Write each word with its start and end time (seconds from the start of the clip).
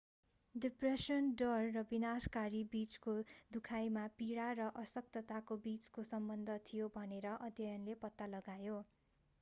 depression 0.55 1.27
डर 1.41 1.67
र 1.73 1.83
विनाशकारी 1.89 2.61
बिचको 2.71 3.13
दुखाइमा 3.51 4.07
पीडा 4.15 4.47
र 4.55 4.71
अशक्तताको 4.81 5.59
बिचको 5.63 6.09
सम्बन्ध 6.09 6.59
थियो 6.65 6.91
भनेर 6.95 7.37
अध्ययनले 7.41 8.01
पत्ता 8.01 8.33
लगायो 8.33 8.83